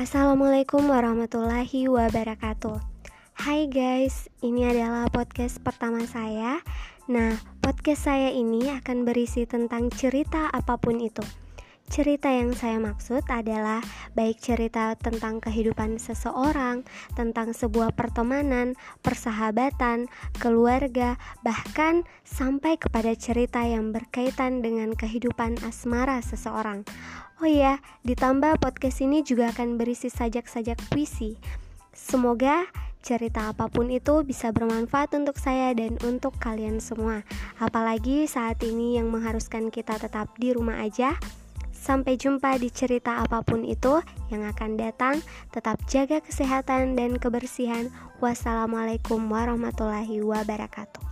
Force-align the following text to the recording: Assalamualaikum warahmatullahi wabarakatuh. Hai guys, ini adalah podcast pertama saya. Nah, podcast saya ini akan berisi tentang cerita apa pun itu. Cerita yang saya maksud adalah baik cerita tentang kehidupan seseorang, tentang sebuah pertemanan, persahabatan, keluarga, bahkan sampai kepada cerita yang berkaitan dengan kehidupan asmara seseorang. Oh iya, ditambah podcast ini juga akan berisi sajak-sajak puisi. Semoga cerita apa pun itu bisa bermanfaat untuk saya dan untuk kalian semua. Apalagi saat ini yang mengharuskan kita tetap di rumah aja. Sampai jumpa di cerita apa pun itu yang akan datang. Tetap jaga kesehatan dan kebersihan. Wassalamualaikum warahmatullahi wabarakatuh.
Assalamualaikum 0.00 0.88
warahmatullahi 0.88 1.84
wabarakatuh. 1.84 2.80
Hai 3.36 3.68
guys, 3.68 4.32
ini 4.40 4.64
adalah 4.64 5.04
podcast 5.12 5.60
pertama 5.60 6.08
saya. 6.08 6.64
Nah, 7.04 7.36
podcast 7.60 8.08
saya 8.08 8.32
ini 8.32 8.72
akan 8.80 9.04
berisi 9.04 9.44
tentang 9.44 9.92
cerita 9.92 10.48
apa 10.48 10.80
pun 10.80 11.04
itu. 11.04 11.20
Cerita 11.90 12.30
yang 12.30 12.54
saya 12.54 12.78
maksud 12.78 13.26
adalah 13.26 13.82
baik 14.14 14.38
cerita 14.38 14.94
tentang 14.94 15.42
kehidupan 15.42 15.98
seseorang, 15.98 16.86
tentang 17.18 17.50
sebuah 17.50 17.98
pertemanan, 17.98 18.78
persahabatan, 19.02 20.06
keluarga, 20.38 21.18
bahkan 21.42 22.06
sampai 22.22 22.78
kepada 22.78 23.10
cerita 23.18 23.66
yang 23.66 23.90
berkaitan 23.90 24.62
dengan 24.62 24.94
kehidupan 24.94 25.58
asmara 25.66 26.22
seseorang. 26.22 26.86
Oh 27.42 27.50
iya, 27.50 27.82
ditambah 28.06 28.62
podcast 28.62 29.02
ini 29.02 29.26
juga 29.26 29.50
akan 29.50 29.74
berisi 29.74 30.14
sajak-sajak 30.14 30.78
puisi. 30.94 31.42
Semoga 31.90 32.70
cerita 33.02 33.50
apa 33.50 33.66
pun 33.66 33.90
itu 33.90 34.22
bisa 34.22 34.54
bermanfaat 34.54 35.10
untuk 35.18 35.42
saya 35.42 35.74
dan 35.74 35.98
untuk 36.06 36.38
kalian 36.38 36.78
semua. 36.78 37.26
Apalagi 37.58 38.30
saat 38.30 38.62
ini 38.62 38.94
yang 38.94 39.10
mengharuskan 39.10 39.74
kita 39.74 39.98
tetap 39.98 40.30
di 40.38 40.54
rumah 40.54 40.86
aja. 40.86 41.18
Sampai 41.80 42.20
jumpa 42.20 42.60
di 42.60 42.68
cerita 42.68 43.24
apa 43.24 43.40
pun 43.40 43.64
itu 43.64 44.04
yang 44.28 44.44
akan 44.44 44.76
datang. 44.76 45.24
Tetap 45.48 45.80
jaga 45.88 46.20
kesehatan 46.20 46.92
dan 46.92 47.16
kebersihan. 47.16 47.88
Wassalamualaikum 48.20 49.24
warahmatullahi 49.32 50.20
wabarakatuh. 50.20 51.09